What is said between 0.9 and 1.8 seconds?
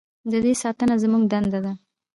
زموږ دنده ده؟